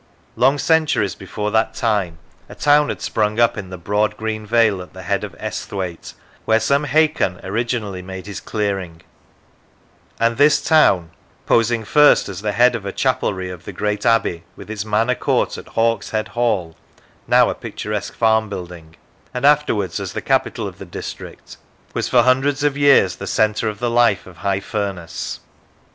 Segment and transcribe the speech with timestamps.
[0.35, 2.17] Long centuries before that time
[2.49, 6.13] a town had sprung up in the broad green vale at the head of Esthwaite,
[6.45, 9.03] where some Hakon originally made his clearing;
[10.19, 11.11] and this town,
[11.45, 15.13] posing first as the head of a chapelry of the great abbey, with its manor
[15.13, 16.75] court at Hawkshead Hall
[17.27, 18.95] (now a picturesque farm building),
[19.35, 21.57] and afterwards as the capital of the district,
[21.93, 25.41] was for hundreds of years the centre of the life of High Furness.